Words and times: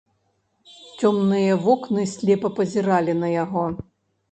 Цёмныя 1.01 1.51
вокны 1.67 2.07
слепа 2.15 2.49
пазіралі 2.59 3.13
на 3.21 3.33
яго. 3.43 3.71